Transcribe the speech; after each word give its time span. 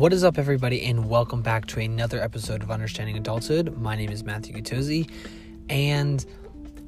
What 0.00 0.14
is 0.14 0.24
up, 0.24 0.38
everybody, 0.38 0.86
and 0.86 1.10
welcome 1.10 1.42
back 1.42 1.66
to 1.66 1.80
another 1.80 2.22
episode 2.22 2.62
of 2.62 2.70
Understanding 2.70 3.18
Adulthood. 3.18 3.76
My 3.76 3.96
name 3.96 4.08
is 4.08 4.24
Matthew 4.24 4.54
Gutozzi, 4.54 5.10
and 5.68 6.24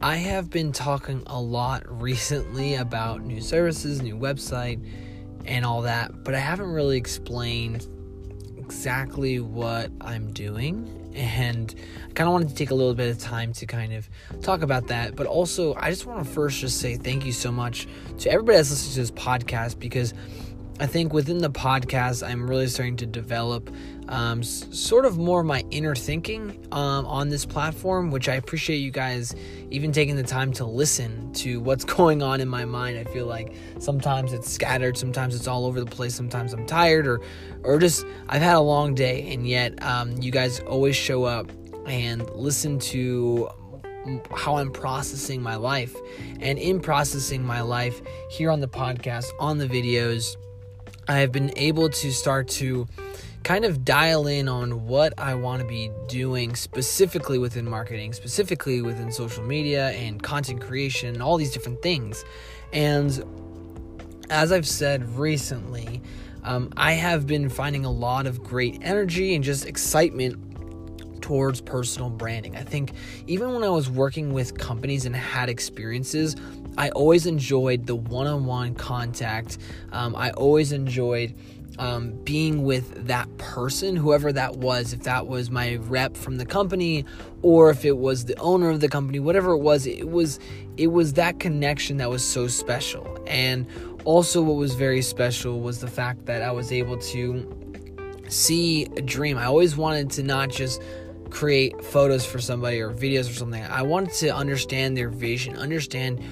I 0.00 0.16
have 0.16 0.48
been 0.48 0.72
talking 0.72 1.22
a 1.26 1.38
lot 1.38 1.82
recently 2.00 2.76
about 2.76 3.20
new 3.20 3.42
services, 3.42 4.00
new 4.00 4.16
website, 4.16 4.82
and 5.44 5.66
all 5.66 5.82
that, 5.82 6.24
but 6.24 6.34
I 6.34 6.38
haven't 6.38 6.70
really 6.70 6.96
explained 6.96 7.86
exactly 8.56 9.40
what 9.40 9.90
I'm 10.00 10.32
doing. 10.32 11.12
And 11.14 11.74
I 12.08 12.12
kind 12.14 12.28
of 12.28 12.32
wanted 12.32 12.48
to 12.48 12.54
take 12.54 12.70
a 12.70 12.74
little 12.74 12.94
bit 12.94 13.10
of 13.10 13.18
time 13.18 13.52
to 13.52 13.66
kind 13.66 13.92
of 13.92 14.08
talk 14.40 14.62
about 14.62 14.86
that. 14.86 15.14
But 15.14 15.26
also, 15.26 15.74
I 15.74 15.90
just 15.90 16.06
want 16.06 16.26
to 16.26 16.32
first 16.32 16.60
just 16.60 16.80
say 16.80 16.96
thank 16.96 17.26
you 17.26 17.32
so 17.32 17.52
much 17.52 17.86
to 18.20 18.30
everybody 18.30 18.56
that's 18.56 18.70
listening 18.70 18.94
to 18.94 19.00
this 19.00 19.10
podcast 19.10 19.78
because 19.78 20.14
I 20.80 20.86
think 20.86 21.12
within 21.12 21.38
the 21.38 21.50
podcast, 21.50 22.26
I'm 22.26 22.48
really 22.48 22.66
starting 22.66 22.96
to 22.96 23.06
develop 23.06 23.70
um, 24.08 24.40
s- 24.40 24.66
sort 24.72 25.04
of 25.04 25.16
more 25.16 25.40
of 25.40 25.46
my 25.46 25.64
inner 25.70 25.94
thinking 25.94 26.66
um, 26.72 27.06
on 27.06 27.28
this 27.28 27.44
platform, 27.46 28.10
which 28.10 28.28
I 28.28 28.34
appreciate 28.34 28.78
you 28.78 28.90
guys 28.90 29.34
even 29.70 29.92
taking 29.92 30.16
the 30.16 30.22
time 30.22 30.52
to 30.54 30.64
listen 30.64 31.32
to 31.34 31.60
what's 31.60 31.84
going 31.96 32.22
on 32.22 32.40
in 32.40 32.48
my 32.48 32.64
mind. 32.64 32.98
I 32.98 33.04
feel 33.04 33.26
like 33.26 33.54
sometimes 33.78 34.32
it's 34.32 34.50
scattered, 34.50 34.96
sometimes 34.96 35.34
it's 35.36 35.46
all 35.46 35.66
over 35.66 35.78
the 35.78 35.86
place, 35.86 36.14
sometimes 36.14 36.52
I'm 36.52 36.66
tired, 36.66 37.06
or 37.06 37.20
or 37.62 37.78
just 37.78 38.04
I've 38.28 38.42
had 38.42 38.56
a 38.56 38.60
long 38.60 38.94
day, 38.94 39.32
and 39.32 39.46
yet 39.46 39.80
um, 39.84 40.16
you 40.20 40.32
guys 40.32 40.60
always 40.60 40.96
show 40.96 41.24
up 41.24 41.50
and 41.86 42.28
listen 42.30 42.78
to 42.78 43.48
how 44.34 44.56
I'm 44.56 44.72
processing 44.72 45.42
my 45.42 45.56
life. 45.56 45.94
And 46.40 46.58
in 46.58 46.80
processing 46.80 47.44
my 47.44 47.60
life 47.60 48.02
here 48.30 48.50
on 48.50 48.60
the 48.60 48.68
podcast, 48.68 49.26
on 49.38 49.58
the 49.58 49.68
videos, 49.68 50.36
I 51.08 51.18
have 51.18 51.32
been 51.32 51.52
able 51.56 51.88
to 51.88 52.12
start 52.12 52.48
to 52.48 52.86
kind 53.42 53.64
of 53.64 53.84
dial 53.84 54.26
in 54.26 54.48
on 54.48 54.86
what 54.86 55.14
I 55.18 55.34
want 55.34 55.62
to 55.62 55.68
be 55.68 55.90
doing 56.06 56.54
specifically 56.54 57.38
within 57.38 57.68
marketing, 57.68 58.12
specifically 58.12 58.82
within 58.82 59.10
social 59.10 59.42
media 59.42 59.90
and 59.90 60.22
content 60.22 60.60
creation, 60.60 61.20
all 61.20 61.36
these 61.36 61.52
different 61.52 61.82
things. 61.82 62.24
And 62.72 63.24
as 64.30 64.52
I've 64.52 64.66
said 64.66 65.08
recently, 65.16 66.00
um, 66.44 66.72
I 66.76 66.92
have 66.92 67.26
been 67.26 67.48
finding 67.48 67.84
a 67.84 67.90
lot 67.90 68.26
of 68.26 68.42
great 68.42 68.78
energy 68.82 69.34
and 69.34 69.42
just 69.42 69.66
excitement 69.66 71.20
towards 71.22 71.60
personal 71.60 72.10
branding. 72.10 72.56
I 72.56 72.62
think 72.62 72.92
even 73.26 73.54
when 73.54 73.62
I 73.62 73.68
was 73.68 73.88
working 73.88 74.32
with 74.32 74.58
companies 74.58 75.06
and 75.06 75.14
had 75.14 75.48
experiences, 75.48 76.36
I 76.76 76.90
always 76.90 77.26
enjoyed 77.26 77.86
the 77.86 77.94
one 77.94 78.26
on 78.26 78.46
one 78.46 78.74
contact. 78.74 79.58
Um, 79.92 80.16
I 80.16 80.30
always 80.30 80.72
enjoyed 80.72 81.34
um, 81.78 82.12
being 82.24 82.64
with 82.64 83.06
that 83.06 83.34
person, 83.38 83.96
whoever 83.96 84.32
that 84.32 84.56
was, 84.56 84.92
if 84.92 85.02
that 85.04 85.26
was 85.26 85.50
my 85.50 85.76
rep 85.76 86.16
from 86.16 86.36
the 86.36 86.44
company 86.44 87.04
or 87.42 87.70
if 87.70 87.84
it 87.84 87.96
was 87.96 88.26
the 88.26 88.38
owner 88.38 88.70
of 88.70 88.80
the 88.80 88.88
company, 88.88 89.20
whatever 89.20 89.52
it 89.52 89.58
was, 89.58 89.86
it 89.86 90.08
was 90.08 90.38
it 90.76 90.88
was 90.88 91.14
that 91.14 91.38
connection 91.38 91.98
that 91.98 92.08
was 92.08 92.24
so 92.24 92.46
special. 92.46 93.22
And 93.26 93.66
also 94.04 94.42
what 94.42 94.56
was 94.56 94.74
very 94.74 95.02
special 95.02 95.60
was 95.60 95.80
the 95.80 95.88
fact 95.88 96.26
that 96.26 96.42
I 96.42 96.50
was 96.50 96.72
able 96.72 96.98
to 96.98 98.22
see 98.28 98.84
a 98.96 99.02
dream. 99.02 99.36
I 99.36 99.44
always 99.44 99.76
wanted 99.76 100.10
to 100.12 100.22
not 100.22 100.50
just 100.50 100.82
create 101.30 101.82
photos 101.82 102.26
for 102.26 102.38
somebody 102.38 102.80
or 102.80 102.90
videos 102.92 103.30
or 103.30 103.34
something. 103.34 103.62
I 103.64 103.82
wanted 103.82 104.12
to 104.14 104.28
understand 104.28 104.96
their 104.96 105.08
vision, 105.08 105.56
understand 105.56 106.22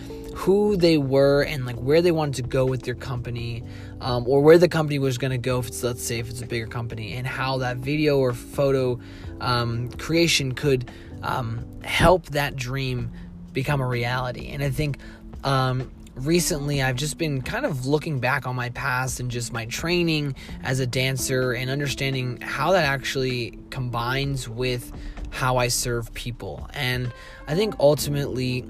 who 0.41 0.74
they 0.74 0.96
were 0.96 1.42
and 1.42 1.66
like 1.66 1.77
where 1.77 2.00
they 2.00 2.10
wanted 2.10 2.34
to 2.34 2.42
go 2.42 2.64
with 2.64 2.83
their 2.83 2.94
company 2.94 3.62
um, 4.00 4.27
or 4.27 4.41
where 4.41 4.56
the 4.56 4.69
company 4.69 4.98
was 4.98 5.19
going 5.19 5.30
to 5.30 5.38
go 5.38 5.58
if 5.58 5.69
it's 5.69 5.82
let's 5.82 6.02
say 6.02 6.19
if 6.19 6.30
it's 6.30 6.41
a 6.41 6.47
bigger 6.47 6.66
company 6.66 7.12
and 7.12 7.27
how 7.27 7.58
that 7.58 7.77
video 7.77 8.19
or 8.19 8.32
photo 8.32 8.98
um, 9.42 9.91
creation 9.92 10.53
could 10.53 10.91
um, 11.22 11.66
help 11.84 12.25
that 12.26 12.56
dream 12.56 13.10
become 13.53 13.82
a 13.82 13.87
reality 13.87 14.48
and 14.48 14.62
i 14.62 14.70
think 14.70 14.97
um, 15.44 15.91
recently 16.14 16.82
I've 16.82 16.97
just 16.97 17.19
been 17.19 17.41
kind 17.43 17.64
of 17.64 17.87
looking 17.87 18.20
back 18.20 18.47
on 18.47 18.54
my 18.54 18.69
past 18.70 19.20
and 19.20 19.31
just 19.31 19.53
my 19.53 19.64
training 19.66 20.34
as 20.62 20.81
a 20.81 20.87
dancer 20.87 21.53
and 21.53 21.70
understanding 21.70 22.41
how 22.41 22.72
that 22.72 22.84
actually 22.84 23.59
combines 23.70 24.48
with 24.48 24.93
how 25.31 25.56
I 25.56 25.69
serve 25.69 26.12
people. 26.12 26.69
And 26.75 27.12
I 27.47 27.54
think 27.54 27.75
ultimately 27.81 28.66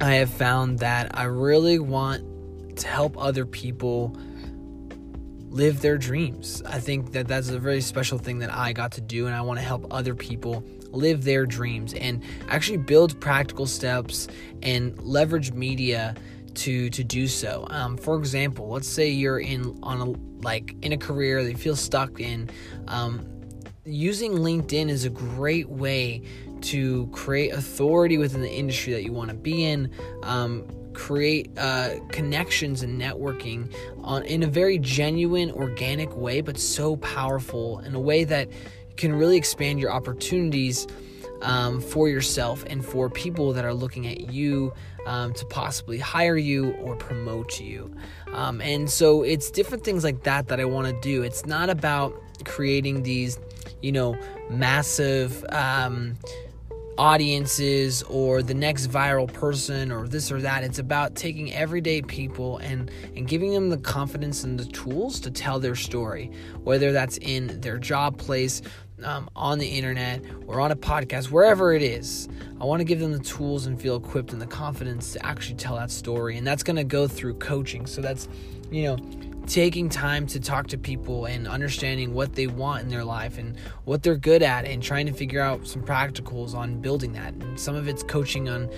I 0.00 0.14
have 0.14 0.30
found 0.30 0.80
that 0.80 1.18
I 1.18 1.24
really 1.24 1.78
want 1.78 2.76
to 2.78 2.86
help 2.86 3.16
other 3.18 3.46
people 3.46 4.16
live 5.48 5.80
their 5.80 5.96
dreams. 5.96 6.62
I 6.66 6.78
think 6.80 7.12
that 7.12 7.26
that's 7.26 7.48
a 7.48 7.58
very 7.58 7.80
special 7.80 8.18
thing 8.18 8.40
that 8.40 8.52
I 8.52 8.74
got 8.74 8.92
to 8.92 9.00
do 9.00 9.26
and 9.26 9.34
I 9.34 9.40
want 9.40 9.58
to 9.58 9.64
help 9.64 9.86
other 9.90 10.14
people 10.14 10.62
live 10.90 11.24
their 11.24 11.46
dreams 11.46 11.94
and 11.94 12.22
actually 12.48 12.76
build 12.78 13.18
practical 13.20 13.66
steps 13.66 14.28
and 14.62 15.00
leverage 15.00 15.52
media 15.52 16.14
to 16.54 16.90
to 16.90 17.04
do 17.04 17.26
so. 17.26 17.66
Um, 17.70 17.96
for 17.96 18.16
example, 18.16 18.68
let's 18.68 18.88
say 18.88 19.08
you're 19.10 19.40
in 19.40 19.78
on 19.82 20.00
a 20.00 20.42
like 20.42 20.74
in 20.82 20.92
a 20.92 20.98
career 20.98 21.42
that 21.42 21.50
you 21.50 21.56
feel 21.56 21.76
stuck 21.76 22.20
in. 22.20 22.50
Um, 22.88 23.26
using 23.84 24.32
LinkedIn 24.32 24.88
is 24.88 25.04
a 25.04 25.10
great 25.10 25.68
way 25.68 26.22
to 26.66 27.06
create 27.08 27.52
authority 27.52 28.18
within 28.18 28.40
the 28.40 28.52
industry 28.52 28.92
that 28.92 29.02
you 29.02 29.12
want 29.12 29.30
to 29.30 29.36
be 29.36 29.64
in. 29.64 29.90
Um, 30.22 30.66
create 30.92 31.50
uh, 31.58 31.90
connections 32.08 32.82
and 32.82 33.00
networking 33.00 33.70
on 33.98 34.22
in 34.24 34.42
a 34.42 34.46
very 34.46 34.78
genuine, 34.78 35.50
organic 35.50 36.14
way, 36.16 36.40
but 36.40 36.58
so 36.58 36.96
powerful 36.96 37.80
in 37.80 37.94
a 37.94 38.00
way 38.00 38.24
that 38.24 38.48
can 38.96 39.12
really 39.12 39.36
expand 39.36 39.78
your 39.78 39.92
opportunities 39.92 40.86
um, 41.42 41.80
for 41.80 42.08
yourself 42.08 42.64
and 42.68 42.84
for 42.84 43.10
people 43.10 43.52
that 43.52 43.64
are 43.64 43.74
looking 43.74 44.06
at 44.06 44.32
you 44.32 44.72
um, 45.06 45.32
to 45.34 45.44
possibly 45.46 45.98
hire 45.98 46.36
you 46.36 46.72
or 46.74 46.96
promote 46.96 47.60
you. 47.60 47.94
Um, 48.32 48.60
and 48.60 48.88
so 48.88 49.22
it's 49.22 49.50
different 49.50 49.84
things 49.84 50.02
like 50.02 50.22
that 50.24 50.48
that 50.48 50.60
I 50.60 50.64
want 50.64 50.88
to 50.88 51.00
do. 51.00 51.22
It's 51.22 51.46
not 51.46 51.70
about 51.70 52.20
creating 52.44 53.02
these, 53.02 53.38
you 53.82 53.92
know, 53.92 54.18
massive 54.50 55.44
um, 55.50 56.16
audiences 56.98 58.02
or 58.04 58.42
the 58.42 58.54
next 58.54 58.88
viral 58.88 59.32
person 59.32 59.92
or 59.92 60.08
this 60.08 60.30
or 60.32 60.40
that. 60.40 60.64
It's 60.64 60.78
about 60.78 61.14
taking 61.14 61.52
everyday 61.52 62.02
people 62.02 62.58
and 62.58 62.90
and 63.14 63.26
giving 63.26 63.52
them 63.52 63.70
the 63.70 63.78
confidence 63.78 64.44
and 64.44 64.58
the 64.58 64.64
tools 64.66 65.20
to 65.20 65.30
tell 65.30 65.60
their 65.60 65.74
story, 65.74 66.30
whether 66.64 66.92
that's 66.92 67.18
in 67.18 67.60
their 67.60 67.78
job 67.78 68.18
place, 68.18 68.62
um, 69.04 69.28
on 69.36 69.58
the 69.58 69.66
internet 69.66 70.22
or 70.46 70.60
on 70.60 70.72
a 70.72 70.76
podcast, 70.76 71.30
wherever 71.30 71.72
it 71.72 71.82
is. 71.82 72.28
I 72.60 72.64
want 72.64 72.80
to 72.80 72.84
give 72.84 73.00
them 73.00 73.12
the 73.12 73.18
tools 73.18 73.66
and 73.66 73.80
feel 73.80 73.96
equipped 73.96 74.32
and 74.32 74.40
the 74.40 74.46
confidence 74.46 75.12
to 75.12 75.26
actually 75.26 75.56
tell 75.56 75.76
that 75.76 75.90
story. 75.90 76.38
And 76.38 76.46
that's 76.46 76.62
going 76.62 76.76
to 76.76 76.84
go 76.84 77.06
through 77.06 77.34
coaching. 77.34 77.86
So 77.86 78.00
that's, 78.00 78.28
you 78.70 78.84
know, 78.84 78.96
taking 79.46 79.88
time 79.88 80.26
to 80.26 80.40
talk 80.40 80.66
to 80.68 80.78
people 80.78 81.26
and 81.26 81.46
understanding 81.46 82.12
what 82.12 82.34
they 82.34 82.46
want 82.46 82.82
in 82.82 82.88
their 82.88 83.04
life 83.04 83.38
and 83.38 83.56
what 83.84 84.02
they're 84.02 84.16
good 84.16 84.42
at 84.42 84.64
and 84.64 84.82
trying 84.82 85.06
to 85.06 85.12
figure 85.12 85.40
out 85.40 85.66
some 85.66 85.82
practicals 85.82 86.54
on 86.54 86.80
building 86.80 87.12
that. 87.12 87.32
And 87.34 87.58
some 87.58 87.74
of 87.76 87.88
it's 87.88 88.02
coaching 88.02 88.48
on, 88.48 88.68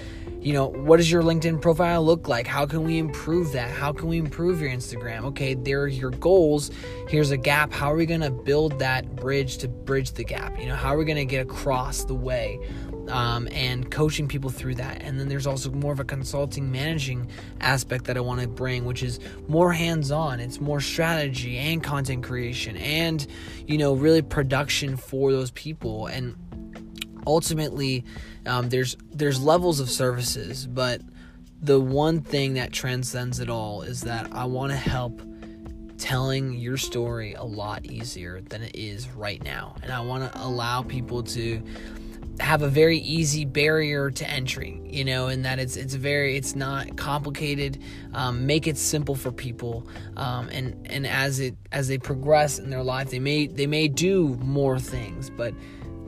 you 0.48 0.54
know, 0.54 0.68
what 0.68 0.96
does 0.96 1.10
your 1.12 1.22
LinkedIn 1.22 1.60
profile 1.60 2.02
look 2.02 2.26
like? 2.26 2.46
How 2.46 2.64
can 2.64 2.82
we 2.82 2.96
improve 2.96 3.52
that? 3.52 3.70
How 3.70 3.92
can 3.92 4.08
we 4.08 4.16
improve 4.16 4.62
your 4.62 4.70
Instagram? 4.70 5.24
Okay, 5.26 5.52
there 5.52 5.82
are 5.82 5.88
your 5.88 6.10
goals. 6.10 6.70
Here's 7.06 7.30
a 7.30 7.36
gap. 7.36 7.70
How 7.70 7.92
are 7.92 7.96
we 7.96 8.06
going 8.06 8.22
to 8.22 8.30
build 8.30 8.78
that 8.78 9.14
bridge 9.14 9.58
to 9.58 9.68
bridge 9.68 10.12
the 10.12 10.24
gap? 10.24 10.58
You 10.58 10.68
know, 10.68 10.74
how 10.74 10.94
are 10.94 10.96
we 10.96 11.04
going 11.04 11.18
to 11.18 11.26
get 11.26 11.42
across 11.42 12.04
the 12.04 12.14
way? 12.14 12.58
um, 13.08 13.48
and 13.52 13.90
coaching 13.90 14.28
people 14.28 14.50
through 14.50 14.74
that. 14.76 15.02
And 15.02 15.18
then 15.18 15.28
there's 15.28 15.46
also 15.46 15.70
more 15.70 15.92
of 15.92 16.00
a 16.00 16.04
consulting, 16.04 16.70
managing 16.70 17.30
aspect 17.60 18.04
that 18.04 18.16
I 18.16 18.20
want 18.20 18.40
to 18.40 18.48
bring, 18.48 18.84
which 18.84 19.02
is 19.02 19.18
more 19.48 19.72
hands 19.72 20.10
on. 20.10 20.40
It's 20.40 20.60
more 20.60 20.80
strategy 20.80 21.56
and 21.56 21.82
content 21.82 22.22
creation 22.22 22.76
and, 22.76 23.26
you 23.66 23.78
know, 23.78 23.94
really 23.94 24.22
production 24.22 24.96
for 24.96 25.32
those 25.32 25.50
people. 25.52 26.06
And 26.06 26.36
ultimately, 27.28 28.04
um, 28.46 28.70
there's 28.70 28.96
there's 29.12 29.40
levels 29.40 29.78
of 29.78 29.90
services, 29.90 30.66
but 30.66 31.02
the 31.60 31.78
one 31.78 32.20
thing 32.20 32.54
that 32.54 32.72
transcends 32.72 33.38
it 33.38 33.50
all 33.50 33.82
is 33.82 34.00
that 34.02 34.32
I 34.32 34.46
want 34.46 34.72
to 34.72 34.78
help 34.78 35.20
telling 35.98 36.54
your 36.54 36.76
story 36.76 37.34
a 37.34 37.42
lot 37.42 37.84
easier 37.84 38.40
than 38.40 38.62
it 38.62 38.74
is 38.74 39.08
right 39.10 39.42
now. 39.42 39.74
And 39.82 39.92
I 39.92 40.00
want 40.00 40.32
to 40.32 40.40
allow 40.42 40.82
people 40.82 41.22
to 41.24 41.62
have 42.40 42.62
a 42.62 42.68
very 42.68 42.98
easy 42.98 43.44
barrier 43.44 44.10
to 44.10 44.28
entry 44.30 44.80
you 44.84 45.04
know 45.04 45.26
and 45.26 45.44
that 45.44 45.58
it's 45.58 45.76
it's 45.76 45.94
very 45.94 46.36
it's 46.36 46.54
not 46.54 46.96
complicated 46.96 47.82
um, 48.14 48.46
make 48.46 48.66
it 48.66 48.76
simple 48.78 49.16
for 49.16 49.32
people 49.32 49.86
um, 50.16 50.48
and 50.50 50.86
and 50.88 51.06
as 51.06 51.40
it 51.40 51.56
as 51.72 51.88
they 51.88 51.98
progress 51.98 52.58
in 52.58 52.70
their 52.70 52.82
life 52.82 53.10
they 53.10 53.18
may 53.18 53.48
they 53.48 53.66
may 53.66 53.88
do 53.88 54.36
more 54.40 54.78
things 54.78 55.30
but 55.30 55.52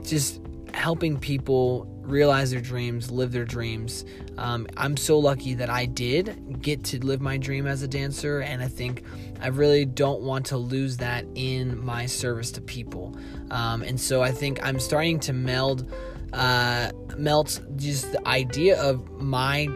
just 0.03 0.40
helping 0.73 1.19
people 1.19 1.87
realize 2.01 2.51
their 2.51 2.61
dreams, 2.61 3.11
live 3.11 3.31
their 3.31 3.45
dreams. 3.45 4.05
Um, 4.37 4.67
I'm 4.77 4.97
so 4.97 5.19
lucky 5.19 5.53
that 5.55 5.69
I 5.69 5.85
did 5.85 6.61
get 6.61 6.83
to 6.85 6.99
live 7.05 7.21
my 7.21 7.37
dream 7.37 7.67
as 7.67 7.83
a 7.83 7.87
dancer, 7.87 8.39
and 8.39 8.61
I 8.61 8.67
think 8.67 9.03
I 9.41 9.47
really 9.47 9.85
don't 9.85 10.21
want 10.21 10.45
to 10.47 10.57
lose 10.57 10.97
that 10.97 11.25
in 11.35 11.83
my 11.83 12.05
service 12.05 12.51
to 12.51 12.61
people. 12.61 13.17
Um, 13.49 13.81
and 13.81 13.99
so 13.99 14.21
I 14.21 14.31
think 14.31 14.59
I'm 14.65 14.79
starting 14.79 15.19
to 15.21 15.33
meld, 15.33 15.91
uh, 16.33 16.91
melt 17.17 17.61
just 17.75 18.11
the 18.11 18.27
idea 18.27 18.81
of 18.81 19.09
my 19.19 19.67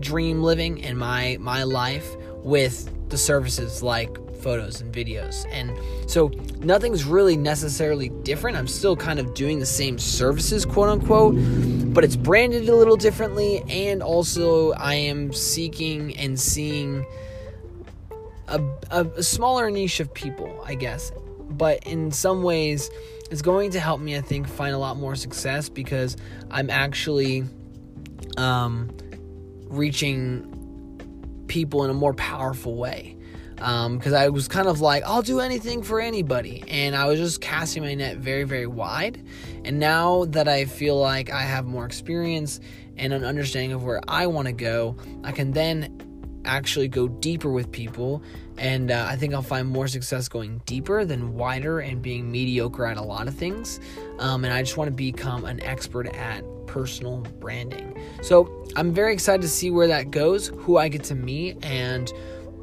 dream 0.00 0.42
living 0.42 0.82
and 0.82 0.98
my 0.98 1.36
my 1.40 1.62
life 1.62 2.16
with 2.42 2.90
the 3.10 3.18
services 3.18 3.82
like 3.82 4.16
photos 4.40 4.80
and 4.80 4.92
videos. 4.92 5.46
And 5.52 5.76
so 6.10 6.28
nothing's 6.60 7.04
really 7.04 7.36
necessarily 7.36 8.08
different. 8.08 8.56
I'm 8.56 8.66
still 8.66 8.96
kind 8.96 9.18
of 9.18 9.34
doing 9.34 9.58
the 9.58 9.66
same 9.66 9.98
services, 9.98 10.64
quote 10.64 10.88
unquote, 10.88 11.34
but 11.92 12.04
it's 12.04 12.16
branded 12.16 12.68
a 12.68 12.74
little 12.74 12.96
differently. 12.96 13.62
And 13.68 14.02
also, 14.02 14.72
I 14.72 14.94
am 14.94 15.32
seeking 15.32 16.16
and 16.16 16.38
seeing 16.38 17.04
a, 18.48 18.62
a, 18.90 19.04
a 19.16 19.22
smaller 19.22 19.70
niche 19.70 20.00
of 20.00 20.12
people, 20.12 20.62
I 20.66 20.74
guess. 20.74 21.12
But 21.50 21.84
in 21.84 22.12
some 22.12 22.42
ways, 22.42 22.90
it's 23.30 23.42
going 23.42 23.72
to 23.72 23.80
help 23.80 24.00
me, 24.00 24.16
I 24.16 24.20
think, 24.20 24.48
find 24.48 24.74
a 24.74 24.78
lot 24.78 24.96
more 24.96 25.14
success 25.14 25.68
because 25.68 26.16
I'm 26.50 26.70
actually 26.70 27.44
um, 28.36 28.90
reaching 29.68 30.59
people 31.50 31.82
in 31.82 31.90
a 31.90 31.94
more 31.94 32.14
powerful 32.14 32.76
way 32.76 33.16
because 33.56 34.12
um, 34.12 34.18
I 34.18 34.30
was 34.30 34.48
kind 34.48 34.68
of 34.68 34.80
like, 34.80 35.02
I'll 35.04 35.20
do 35.20 35.40
anything 35.40 35.82
for 35.82 36.00
anybody. 36.00 36.64
And 36.68 36.96
I 36.96 37.04
was 37.06 37.18
just 37.18 37.42
casting 37.42 37.82
my 37.82 37.92
net 37.92 38.16
very, 38.16 38.44
very 38.44 38.66
wide. 38.66 39.22
And 39.66 39.78
now 39.78 40.24
that 40.26 40.48
I 40.48 40.64
feel 40.64 40.98
like 40.98 41.28
I 41.28 41.42
have 41.42 41.66
more 41.66 41.84
experience 41.84 42.60
and 42.96 43.12
an 43.12 43.22
understanding 43.24 43.72
of 43.72 43.84
where 43.84 44.00
I 44.08 44.28
want 44.28 44.46
to 44.46 44.52
go, 44.52 44.96
I 45.24 45.32
can 45.32 45.50
then 45.50 46.40
actually 46.46 46.88
go 46.88 47.08
deeper 47.08 47.50
with 47.50 47.70
people. 47.70 48.22
And 48.56 48.90
uh, 48.90 49.06
I 49.06 49.16
think 49.16 49.34
I'll 49.34 49.42
find 49.42 49.68
more 49.68 49.88
success 49.88 50.28
going 50.28 50.62
deeper 50.64 51.04
than 51.04 51.34
wider 51.34 51.80
and 51.80 52.00
being 52.00 52.30
mediocre 52.30 52.86
at 52.86 52.96
a 52.96 53.02
lot 53.02 53.28
of 53.28 53.34
things. 53.34 53.80
Um, 54.20 54.44
and 54.44 54.54
I 54.54 54.62
just 54.62 54.78
want 54.78 54.88
to 54.88 54.94
become 54.94 55.44
an 55.44 55.62
expert 55.62 56.06
at 56.14 56.44
personal 56.70 57.18
branding. 57.40 57.98
So 58.22 58.64
I'm 58.76 58.94
very 58.94 59.12
excited 59.12 59.42
to 59.42 59.48
see 59.48 59.70
where 59.70 59.88
that 59.88 60.12
goes, 60.12 60.48
who 60.48 60.78
I 60.78 60.88
get 60.88 61.02
to 61.04 61.16
meet, 61.16 61.62
and 61.64 62.12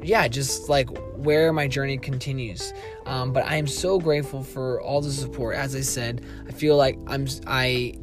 yeah, 0.02 0.26
just 0.28 0.68
like 0.68 0.88
where 1.16 1.52
my 1.52 1.68
journey 1.68 1.98
continues. 1.98 2.72
Um, 3.04 3.32
but 3.32 3.44
I 3.44 3.56
am 3.56 3.66
so 3.66 3.98
grateful 3.98 4.42
for 4.42 4.80
all 4.80 5.02
the 5.02 5.12
support. 5.12 5.56
As 5.56 5.76
I 5.76 5.82
said, 5.82 6.24
I 6.48 6.52
feel 6.52 6.76
like 6.76 6.98
I'm 7.06 7.26
I 7.46 7.94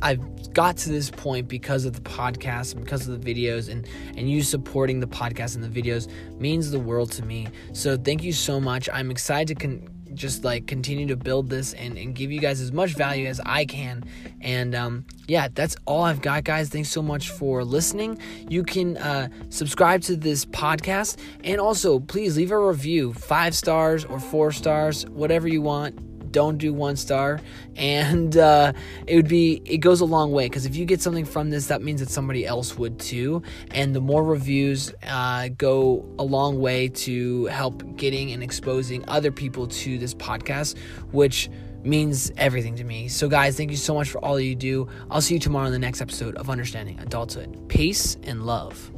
I've 0.00 0.52
got 0.52 0.76
to 0.78 0.90
this 0.90 1.10
point 1.10 1.48
because 1.48 1.84
of 1.84 1.94
the 1.94 2.00
podcast 2.00 2.74
and 2.74 2.84
because 2.84 3.08
of 3.08 3.20
the 3.20 3.34
videos 3.34 3.68
and 3.68 3.88
and 4.16 4.30
you 4.30 4.42
supporting 4.42 5.00
the 5.00 5.08
podcast 5.08 5.56
and 5.56 5.64
the 5.64 5.82
videos 5.82 6.08
means 6.38 6.70
the 6.70 6.78
world 6.78 7.10
to 7.12 7.24
me. 7.24 7.48
So 7.72 7.96
thank 7.96 8.22
you 8.22 8.32
so 8.32 8.60
much. 8.60 8.88
I'm 8.92 9.10
excited 9.10 9.48
to 9.58 9.66
con- 9.66 9.97
just 10.14 10.44
like 10.44 10.66
continue 10.66 11.06
to 11.06 11.16
build 11.16 11.50
this 11.50 11.72
and, 11.74 11.98
and 11.98 12.14
give 12.14 12.30
you 12.32 12.40
guys 12.40 12.60
as 12.60 12.72
much 12.72 12.94
value 12.94 13.26
as 13.26 13.40
I 13.44 13.64
can. 13.64 14.04
And 14.40 14.74
um, 14.74 15.04
yeah, 15.26 15.48
that's 15.54 15.76
all 15.84 16.02
I've 16.02 16.22
got, 16.22 16.44
guys. 16.44 16.68
Thanks 16.68 16.88
so 16.88 17.02
much 17.02 17.30
for 17.30 17.64
listening. 17.64 18.18
You 18.48 18.62
can 18.62 18.96
uh, 18.96 19.28
subscribe 19.50 20.02
to 20.02 20.16
this 20.16 20.44
podcast 20.44 21.18
and 21.44 21.60
also 21.60 21.98
please 21.98 22.36
leave 22.36 22.50
a 22.50 22.58
review 22.58 23.12
five 23.12 23.54
stars 23.54 24.04
or 24.04 24.20
four 24.20 24.52
stars, 24.52 25.06
whatever 25.06 25.48
you 25.48 25.62
want 25.62 26.07
don't 26.32 26.58
do 26.58 26.72
one 26.72 26.96
star. 26.96 27.40
And 27.76 28.36
uh, 28.36 28.72
it 29.06 29.16
would 29.16 29.28
be 29.28 29.62
it 29.64 29.78
goes 29.78 30.00
a 30.00 30.04
long 30.04 30.32
way 30.32 30.46
because 30.46 30.66
if 30.66 30.76
you 30.76 30.84
get 30.84 31.00
something 31.00 31.24
from 31.24 31.50
this 31.50 31.66
that 31.66 31.82
means 31.82 32.00
that 32.00 32.10
somebody 32.10 32.46
else 32.46 32.76
would 32.76 32.98
too. 32.98 33.42
And 33.70 33.94
the 33.94 34.00
more 34.00 34.24
reviews 34.24 34.92
uh, 35.06 35.48
go 35.56 36.08
a 36.18 36.24
long 36.24 36.60
way 36.60 36.88
to 36.88 37.46
help 37.46 37.96
getting 37.96 38.32
and 38.32 38.42
exposing 38.42 39.08
other 39.08 39.32
people 39.32 39.66
to 39.66 39.98
this 39.98 40.14
podcast 40.14 40.76
which 41.10 41.48
means 41.84 42.32
everything 42.36 42.76
to 42.76 42.84
me. 42.84 43.08
So 43.08 43.28
guys 43.28 43.56
thank 43.56 43.70
you 43.70 43.76
so 43.76 43.94
much 43.94 44.10
for 44.10 44.22
all 44.24 44.38
you 44.38 44.54
do. 44.54 44.88
I'll 45.10 45.20
see 45.20 45.34
you 45.34 45.40
tomorrow 45.40 45.66
in 45.66 45.72
the 45.72 45.78
next 45.78 46.00
episode 46.00 46.36
of 46.36 46.50
understanding 46.50 46.98
adulthood. 47.00 47.68
Peace 47.68 48.16
and 48.24 48.44
love 48.44 48.90